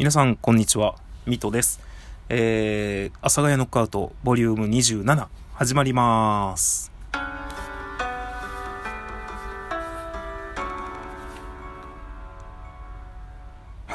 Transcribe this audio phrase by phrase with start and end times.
[0.00, 0.94] 皆さん、こんにちは。
[1.26, 1.78] ミトです。
[2.30, 6.90] えー、阿佐ヶ谷ノックアウト、ボリューム27、始まります。
[7.12, 7.20] は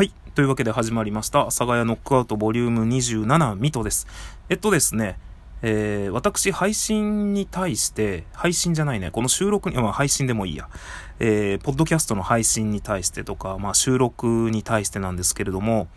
[0.04, 0.13] い。
[0.36, 1.42] というわけで始まりました。
[1.42, 4.06] 阿佐ヶ谷ノックアウト、ボリューム27、ミトです。
[4.49, 5.17] えっとですね、
[5.62, 10.70] えー、私、配信に対して、配信じゃないね、この収録に、まあ、配信でもいいや。
[11.20, 15.88] えー、ポッドキャストの配信に対してとか、まあ、収録に対してなんですけれども、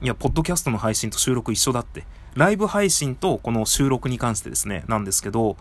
[0.00, 2.04] いや、ポッドキャストの配信と収録一緒だって。
[2.34, 5.56] ライブ配信とこの収録に関してですね、なんですけど、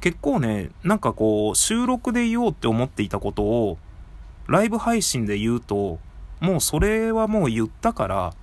[0.00, 3.78] 結構ね、なんかこう、収録で言おうって思っていたことを、
[4.46, 5.98] ライブ配信で言うと、
[6.40, 8.34] もうそれはもう言ったから、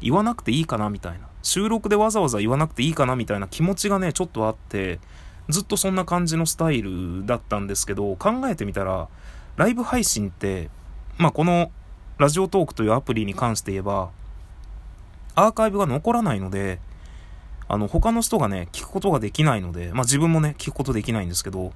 [0.00, 1.31] 言わなくていいかなみたいな。
[1.42, 5.00] 収録でわざわざ言わなくていいかなみたいな気持ちがね、ちょっとあって、
[5.48, 9.08] ずっとそんな感じのスタイルだったんですけど、考えてみたら、
[9.56, 10.70] ライブ配信って、
[11.18, 11.70] まあこの
[12.18, 14.10] ラジオトークというアプリに関して言えば、
[15.34, 16.78] アーカイブが残らないので、
[17.68, 21.72] あの、他の人がね、聞くことができないので、まあ自分もね、聞くことできないんですけど、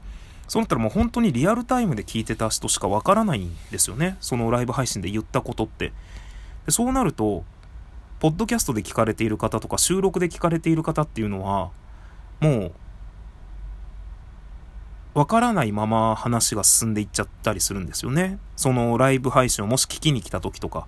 [0.49, 4.17] そうなったらもう本当にリアルタイムで聞いてた人しかわからないんですよね。
[4.21, 5.93] そのライブ配信で言ったことって。
[6.67, 7.45] でそうなると、
[8.19, 11.71] ポッドキャストで聞かれている方とか収録で聞かれている方っていうのは、
[12.41, 12.73] もう、
[15.15, 18.39] わからないまま話が進んでいっちゃったりするんですよね。
[18.55, 20.87] そのライブ配信をもし聞きに来た時とか。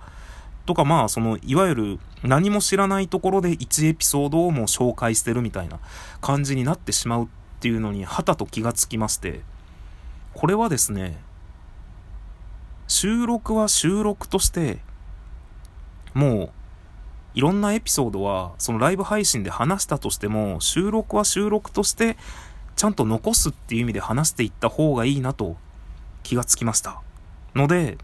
[0.67, 5.79] とかまあ、その、いわゆる何も知らないところで1エピソードをもう紹介してるみたいな
[6.21, 7.29] 感じになってしまうっ
[7.61, 9.41] ていうのに、はたと気がつきまして、
[10.35, 11.19] これはですね、
[12.87, 14.79] 収録は収録として、
[16.13, 16.51] もう、
[17.35, 22.17] いろんなエピソードは、そのライブ配信で話したとしても、収録は収録として、
[22.77, 25.57] ちゃんと残すっていう意味で話していった方がいいなと
[26.23, 27.03] 気がつきました。
[27.55, 27.99] ので、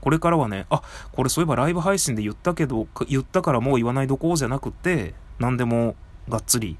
[0.00, 5.96] これからはね、あ、これそういえばライブ配信で言ったけど、言ったからもう言わないどこうじゃなくって、何でも
[6.28, 6.78] がっつり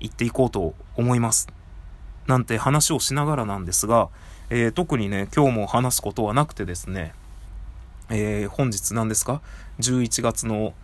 [0.00, 1.48] 言っていこうと思います。
[2.26, 4.08] なんて話をしながらなんですが、
[4.50, 7.14] えー特にね、今日も話すことはなくてですね、
[8.10, 9.40] えー本日何ですか
[9.80, 10.74] ?11 月の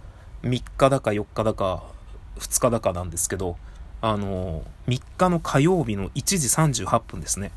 [0.42, 1.84] 3日だか4日だか
[2.38, 3.56] 2日だかなんですけど、
[4.00, 6.22] あのー、3日の火曜日の1
[6.74, 7.52] 時38分ですね。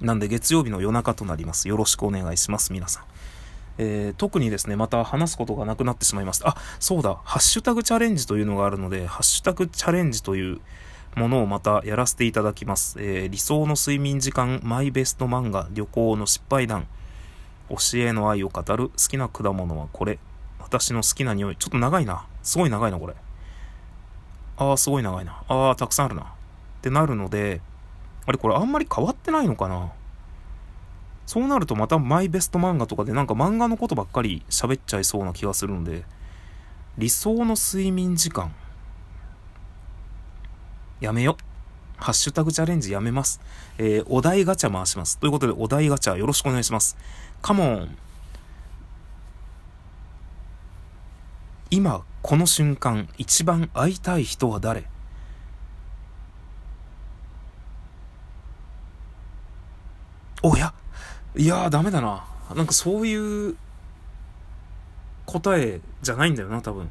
[0.00, 1.68] なんで月曜日の夜中となります。
[1.68, 3.04] よろしくお願いします、皆さん。
[3.78, 6.50] えー特にですね、また話すことがなくなってしまいました。
[6.50, 10.60] あ、そうだ、ハッシュタグチャレンジというのがあるので、ハッシュタグチャレンジという
[11.16, 12.96] ものをまたやらせていただきます。
[13.00, 16.86] えー理想の睡眠時間、マイベスト漫画、旅行の失敗談、
[17.72, 20.18] 教えの愛を語る、好きな果物はこれ、
[20.60, 22.26] 私の好きな匂い、ちょっと長いな。
[22.42, 23.14] すごい長いな、これ。
[24.58, 25.42] あー、すごい長いな。
[25.48, 26.22] あー、たくさんあるな。
[26.22, 26.24] っ
[26.82, 27.60] てなるので、
[28.26, 29.92] あれこれあんまり変わってないのかな
[31.26, 36.04] そうなるとまたマイベスト漫画とかでなんか漫画のことばっかり喋っちゃいそうな気がするので、
[36.98, 38.54] 理想の睡眠時間。
[41.00, 41.36] やめよ。
[42.02, 43.40] ハッシュタグチャレンジやめます。
[43.78, 45.18] えーお題ガチャ回します。
[45.18, 46.96] ということで、お題ガチャよろしくお願いします。
[47.40, 47.96] カモン。
[51.70, 54.84] 今、この瞬間、一番会いたい人は誰？
[60.42, 60.74] おや？
[61.36, 62.24] いやーダメだな。
[62.54, 63.56] なんかそういう
[65.24, 66.90] 答えじゃないんだよな、多分。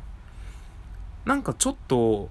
[1.25, 2.29] なんかちょっと、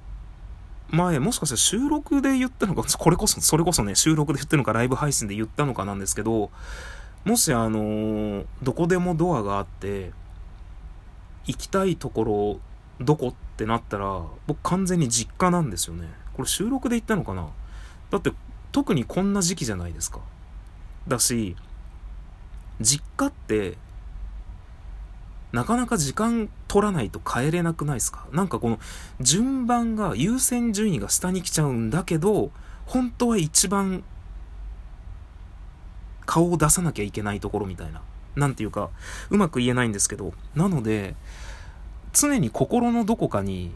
[0.90, 6.50] 前、もしかしたら収録で言ったのか、これこそ、それこそね、収録で言ったのか、ライブ配信で言ったのかなんですけど、
[7.24, 10.12] もしあのーどこでもドアがあって、
[11.46, 12.24] 行きたいとこ
[12.98, 16.08] ろ、どこってなったら、僕完全に実家なんですよね。
[16.34, 17.48] これ収録で言ったのかな？
[18.10, 18.32] だって、
[18.72, 20.20] 特にこんな時期じゃないですか。
[21.08, 21.56] だし、
[22.80, 23.76] 実家って、
[25.52, 28.26] なかなか時間取らないと帰れなくないですか？
[28.32, 28.78] なんかこの
[29.20, 32.50] 順番が優先順位が下に来ちゃうんだけど、
[32.86, 34.04] 本当は一番
[36.26, 38.02] 顔を出さなきゃいけないところみたいな。
[38.36, 38.90] なんていうか、
[39.30, 40.32] うまく言えないんですけど。
[40.54, 41.16] なので、
[42.12, 43.72] 常に心のどこかに、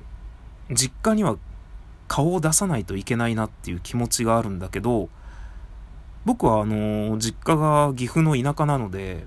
[0.71, 1.37] 実家には
[2.07, 5.09] 顔を出さないといけないなっていう気持ちがあるんだけど、
[6.25, 9.27] 僕はあの実家が岐阜の田舎なので、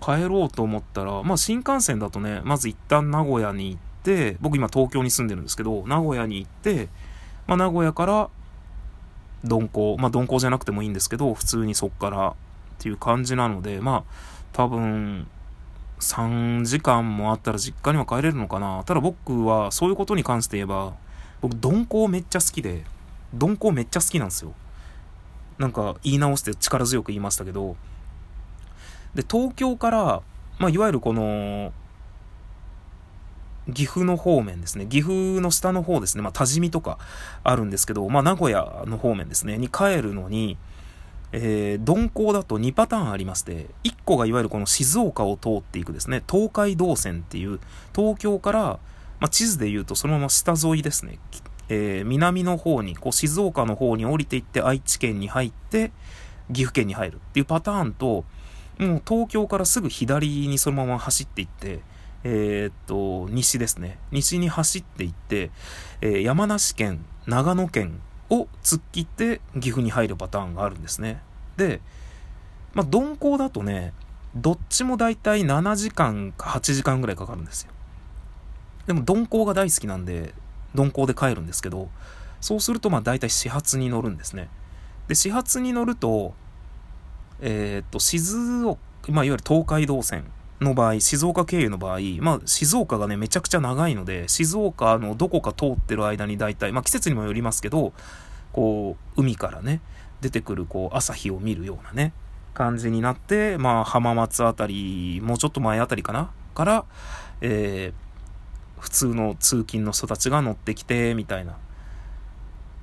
[0.00, 6.88] 帰ろうと思ったら、まあ新幹線だとね、まず一旦名古屋に行って、僕今東京に住んでるんですけど、名古屋に行って、
[7.46, 8.30] まあ名古屋から
[9.44, 12.34] 鈍行、まあ鈍行じゃなくてもいいんですけど、普通にそっからっ
[12.78, 14.12] ていう感じなので、まあ
[14.52, 15.26] 多分
[16.00, 18.82] 3時間もあったら実家には帰れるのかな。
[18.84, 20.94] ただ僕はそういうことに関して言えば、
[21.40, 22.84] 僕鈍行めっちゃ好きで、
[23.32, 24.54] 鈍行めっちゃ好きなんですよ。
[25.58, 27.76] なんか言い直して力強く言いましたけど、
[29.14, 30.22] で、東京から、
[30.58, 31.72] まあ、いわゆるこの、
[33.72, 34.86] 岐阜の方面ですね。
[34.86, 36.22] 岐阜の下の方ですね。
[36.22, 36.98] まあ、多治見とか
[37.44, 39.58] あるんですけど、まあ、名古屋の方面ですね。
[39.58, 40.56] に帰るのに、
[41.32, 47.60] えー、鈍行だと2パターンありまして、1個がいわゆるこの静岡を通っていくですね、東海道線っていう、
[47.94, 48.60] 東京から、
[49.20, 51.18] まあ、地図で言うとそのまま下沿いですね、
[51.68, 55.92] えー、南の方に、こう静岡の方に降りていって愛知県に入って、
[56.52, 58.24] 岐阜県に入るっていうパターンと、
[58.80, 61.80] もう東京からすぐ左にそのまま走っていって、
[62.24, 63.98] えー、っと、西ですね。
[64.10, 65.50] 西に走っていって、
[66.00, 68.00] えー、山梨県、長野県
[68.30, 71.22] を突っ切って岐阜に入るパターンがあるんですね。
[71.58, 71.82] で、
[72.72, 73.92] まあ、鈍行だとね、
[74.34, 77.72] どっちもだいたい7時間か8時間ぐらいかかるんですよ。
[78.86, 80.32] でも鈍行が大好きなんで、
[80.74, 81.90] 鈍行で帰るんですけど、
[82.40, 84.48] そうするとまあ大体始発に乗るんですね。
[85.08, 86.34] で、始発に乗ると、
[87.40, 88.78] え、っと、静岡、
[89.08, 90.24] まあ、いわゆる東海道線
[90.60, 97.92] の場合、静岡経由の場合、まあ、静岡がね、めちゃくちゃ長いので、静岡のどこか通ってる間に大体、まあ、季節にもよりますけど、
[98.52, 99.80] こう、海からね、
[100.20, 102.12] 出てくる、こう、朝日を見るようなね、
[102.52, 106.30] 感じになって、まあ、浜松あたり、もうちょっと前あたりかな？
[106.52, 106.84] から、
[107.40, 111.56] えー、普通の通勤の人たちが乗ってきて、みたいな、っ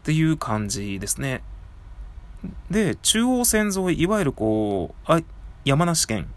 [0.04, 1.44] ていう感じですね。
[2.70, 5.22] で、中央線沿い、いわゆるこう、あ
[5.66, 6.28] 山梨県、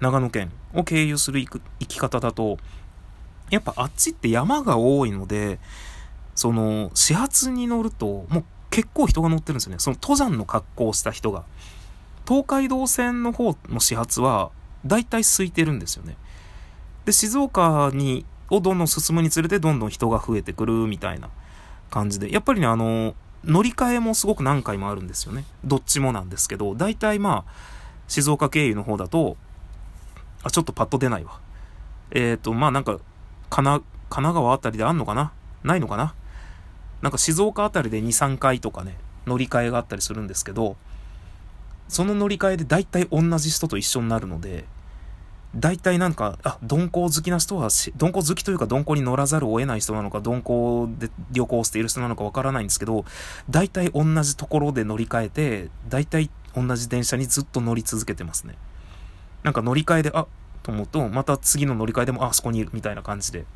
[0.00, 2.58] 長野県を経由する行き方だと、
[3.50, 5.58] やっぱあっちって山が多いので、
[6.34, 9.78] その、始発に乗ると、もう結構人が乗ってるんですよね。
[9.78, 11.44] その登山の格好をした人が。
[12.26, 14.50] 東海道線の方の始発は、
[14.86, 16.16] 大体空いてるんですよね。
[17.04, 21.30] で、静岡に、をどんどん進むにつれて、どんどん人が増えてくるみたいな
[21.90, 22.32] 感じで。
[22.32, 23.14] やっぱりね、あの、
[23.44, 25.44] 乗り換えもすごく何回もあるんですよね。
[25.64, 27.52] どっちもなんですけど、大体まあ、
[28.08, 29.36] 静岡経由の方だと、
[30.42, 31.40] あ、ちょっとパッと出ないわ。
[32.10, 32.98] えっ、ー、と、まあなんか、
[33.50, 35.32] 神奈、神奈川あたりであんのかな？
[35.62, 36.14] ないのかな？
[37.02, 40.76] なんか静岡あたりで2、3回とかね、乗り換えがあったりするんですけど、
[41.88, 44.64] その乗り換えで大体同じ人と一緒になるので、
[45.56, 53.04] 大体なんか、あ、鈍行好きな人は、鈍行好きというか鈍行に乗らざるを得ない人なのか、鈍行で旅行している人なのかわからないんですけど、
[53.48, 58.56] 大体同じところで乗り換えて、大体同じ電車にずっと乗り続けてますね。
[59.42, 60.26] なんか乗り換えで、あ、
[60.62, 63.46] と思うと、また次の乗り換えでも、あ、そこにいる、みたいな感じで。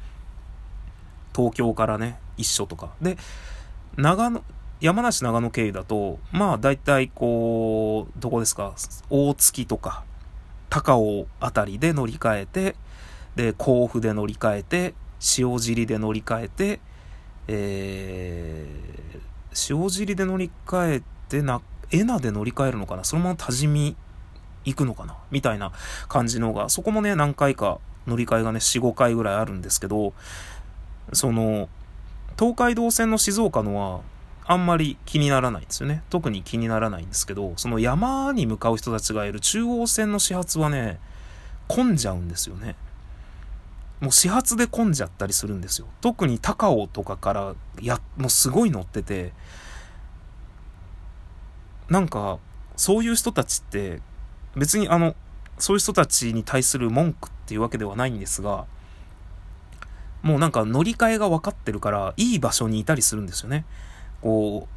[1.37, 2.93] 東京からね、一緒とか。
[3.03, 3.19] で、
[3.97, 4.43] 長野、
[4.81, 8.75] 山梨長野経由だと、まあ大体こう、どこですか、
[9.11, 10.05] 大月とか、
[10.73, 12.77] 高尾あたりで乗り換えて、
[13.37, 14.95] で、甲府で乗り換えて、
[15.37, 16.81] 塩尻で乗り換えて、
[17.47, 21.61] えー、塩尻で乗り換えてな、
[21.91, 23.05] エナで乗り換えるのかな？
[23.05, 23.95] そのまま多治見
[24.65, 25.19] 行くのかな？
[25.31, 25.73] みたいな
[26.09, 30.15] 感じのが、そこもね、何回か乗り換えがね、4、5回ぐらいあるんですけど、
[31.13, 31.69] その、
[32.39, 34.01] 東海道線の静岡のは、
[34.45, 36.03] あんまり気にならないですよね。
[36.11, 40.99] 特に気にならないんですけど、その山に向かう人たちがいる中央線の始発はね、
[41.69, 42.77] 混んじゃうんですよね。
[44.01, 45.87] もう始発で混んじゃったりするんですよ。
[46.01, 49.33] 特に高尾とかから、や、もうすごい乗ってて、
[51.89, 52.39] なんか、
[52.77, 54.01] そういう人たちって、
[54.57, 55.15] 別にあの、
[55.59, 58.67] そういう人たちに対する文句っていうわけではないんですが、
[60.23, 63.65] もうなんか乗り換えが分かってるから、いい場所にいたりするんですよね。
[64.23, 64.69] こ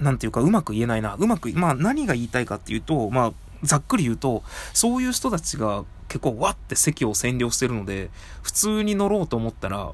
[0.00, 1.14] う、なんていうかうまく言えないな。
[1.14, 8.10] うまく、まあ何が言いたいかっていうと、まあざっくり言うと、そういう人たちが結構わって席を占領してるので、
[8.42, 9.92] 普通に乗ろうと思ったら、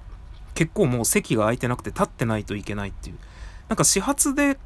[0.55, 3.17] 結構もう席が空いてなくて立ってないといけないっていう。
[3.69, 4.59] なんか始発で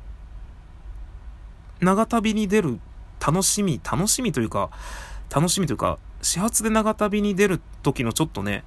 [1.80, 2.80] 長旅に出る
[3.24, 4.70] 楽しみ、楽しみというか、
[5.34, 8.64] 楽しみというか、始発で長旅に出る時のちょっとね、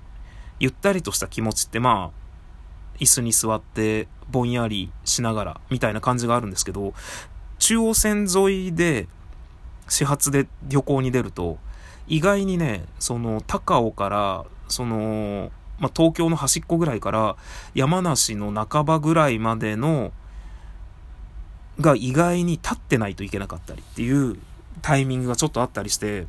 [0.60, 2.27] ゆったりとした気持ちってまあ、
[3.00, 6.94] 椅子に座ってぼんやりしながらみたいな感じがあるんですけど、
[7.60, 9.08] 中央線沿いで
[9.88, 11.58] 始発で旅行に出ると、
[12.08, 17.36] 意外にね、その高尾から、その、まあ、東京の端っこぐらいから
[17.76, 20.12] 山梨の半ばぐらいまでの
[21.80, 24.40] が意外に立ってないといけなかったりっていう
[24.82, 26.28] タイミングがちょっとあったりして、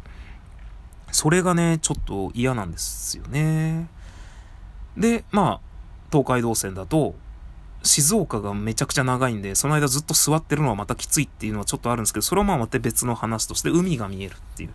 [1.11, 3.89] それがね、ちょっと嫌なんですよね。
[4.97, 5.68] で、まあ、
[6.11, 7.15] 東海道線だと、
[7.83, 14.71] 静岡がめちゃくちゃ長いんで、その間ずっと座ってるのはまたきついっていうのはちょっとあるんですけど、それはまあまた別の話として海が見えるっていう、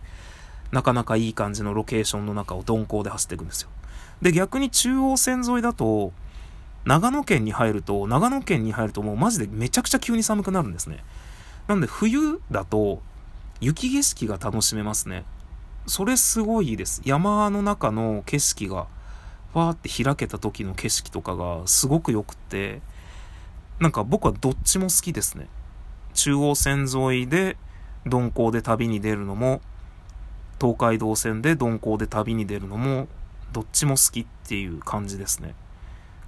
[0.71, 3.69] なかなかいい感じのロケーションの中を鈍行で走っていくんですよ。
[4.21, 6.13] で、逆に中央線沿いだと、
[6.85, 11.03] 長野県に入ると、長野県に入るともうマジでめちゃくちゃ急に寒くなるんですね。
[11.67, 13.01] なんで冬だと
[13.61, 15.23] 雪景色が楽しめますね。
[15.87, 17.01] それすごいです。
[17.05, 18.87] 山の中の景色が
[19.53, 22.81] わーって開けた時の景色とかがすごく良くて、
[23.79, 25.47] なんか僕はどっちも好きですね。
[26.13, 27.57] 中央線沿いで
[28.05, 29.61] 鈍行で旅に出るのも、
[30.61, 33.07] 東海道線で鈍行で旅に出るのも、
[33.51, 35.55] どっちも好きっていう感じですね。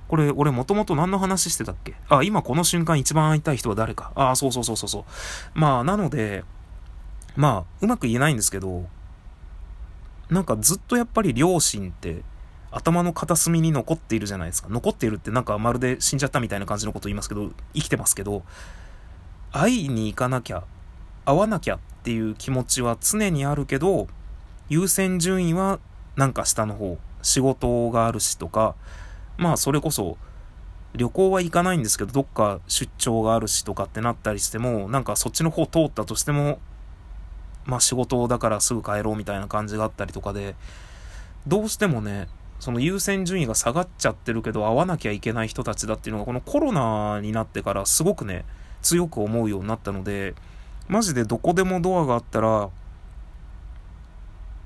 [0.07, 1.95] これ、俺もともと何の話してたっけ？
[2.09, 4.11] あ、今この瞬間一番会いたい人は誰か。
[4.15, 5.03] ああ、そうそうそうそうそう。
[5.53, 6.43] まあ、なので、
[7.35, 8.85] まあ、うまく言えないんですけど、
[10.29, 12.23] なんかずっとやっぱり両親って
[12.75, 14.67] 頭の片隅に残っているじゃないですか。
[14.69, 18.43] 残っているってなんかまるで死んじゃったみたいな感じのこと言いますけど、生きてますけど、
[19.53, 20.65] 会いに行かなきゃ、
[21.23, 24.07] 会わなきゃっていう気持ちは常にあるけど、
[24.67, 25.79] 優先順位は
[26.17, 28.75] なんか下の方、仕事があるしとか、
[29.37, 30.17] まあそれこそ
[30.93, 36.59] 旅行は行かないんですけど、どっか出張があるしとかってなったりしても、なんかそっちの方通ったとしても、
[37.63, 40.55] まあ仕事だからすぐ帰ろうみたいな感じがあったりとかで、
[41.47, 42.27] どうしてもね、
[42.59, 48.45] その優先順位が下がっちゃってるけど会わなきゃいけない人たちだっていうのがこのコロナになってからすごくね、
[48.81, 50.35] 強く思うようになったので、
[50.87, 52.69] マジでどこでもドアがあったら、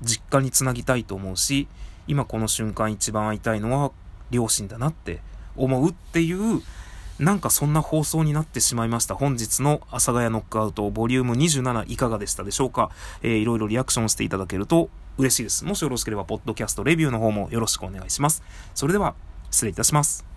[0.02, 1.68] 実家につなぎたいと思うし、
[2.06, 3.92] 今この瞬間一番会いたいのは
[4.30, 5.20] 両親だなって
[5.56, 6.62] 思うっていう、
[7.20, 9.14] なんかそんな放送になってしまいました。
[9.14, 12.90] 本日の阿佐ヶ谷ノックアウトボリューム27いかがでしたでしょうか？
[13.22, 15.66] えー、いろいろリアクションしていただけると嬉しいです。
[15.66, 18.42] もしよろしければ、ポッドキャストレビューの方もよろしくお願いします。
[18.74, 19.14] それでは、
[19.50, 20.29] 失礼いたします。